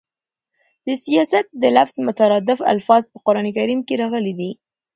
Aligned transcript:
د 0.85 0.87
سیاست 1.03 1.45
د 1.61 1.63
لفظ 1.77 1.95
مترادف 2.07 2.59
الفاظ 2.73 3.01
په 3.11 3.17
قران 3.25 3.45
کريم 3.57 3.79
کښي 3.87 3.95
راغلي 4.01 4.33
دي. 4.39 4.51